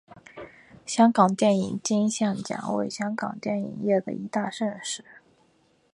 [0.83, 5.05] 香港电影金像奖为香港电影业的一大盛事。